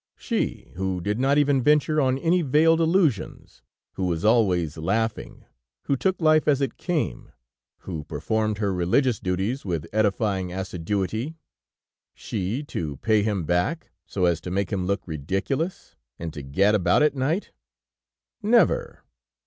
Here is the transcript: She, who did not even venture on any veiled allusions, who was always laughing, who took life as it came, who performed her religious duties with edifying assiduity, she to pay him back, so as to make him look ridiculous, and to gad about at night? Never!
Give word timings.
She, 0.17 0.71
who 0.73 0.99
did 0.99 1.19
not 1.19 1.37
even 1.37 1.61
venture 1.61 2.01
on 2.01 2.17
any 2.17 2.41
veiled 2.41 2.79
allusions, 2.81 3.61
who 3.93 4.07
was 4.07 4.25
always 4.25 4.75
laughing, 4.75 5.45
who 5.83 5.95
took 5.95 6.19
life 6.19 6.47
as 6.47 6.59
it 6.59 6.75
came, 6.77 7.31
who 7.81 8.03
performed 8.05 8.57
her 8.57 8.73
religious 8.73 9.19
duties 9.19 9.63
with 9.63 9.85
edifying 9.93 10.51
assiduity, 10.51 11.35
she 12.15 12.63
to 12.63 12.97
pay 12.97 13.21
him 13.21 13.43
back, 13.43 13.91
so 14.07 14.25
as 14.25 14.41
to 14.41 14.49
make 14.49 14.71
him 14.73 14.87
look 14.87 15.03
ridiculous, 15.07 15.95
and 16.17 16.33
to 16.33 16.41
gad 16.41 16.73
about 16.73 17.03
at 17.03 17.13
night? 17.13 17.51
Never! 18.41 19.03